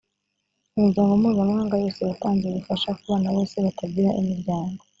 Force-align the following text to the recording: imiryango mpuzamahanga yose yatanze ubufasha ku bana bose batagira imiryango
imiryango 0.77 1.11
mpuzamahanga 1.19 1.75
yose 1.83 1.99
yatanze 2.09 2.43
ubufasha 2.45 2.89
ku 2.97 3.03
bana 3.11 3.27
bose 3.35 3.55
batagira 3.65 4.17
imiryango 4.21 4.81